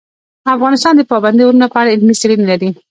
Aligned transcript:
افغانستان 0.55 0.93
د 0.97 1.01
پابندی 1.11 1.43
غرونه 1.47 1.67
په 1.73 1.77
اړه 1.81 1.91
علمي 1.95 2.15
څېړنې 2.19 2.45
لري. 2.51 2.69